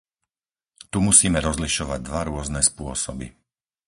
[0.91, 3.27] Tu musíme rozlišovať dva rôzne spôsoby.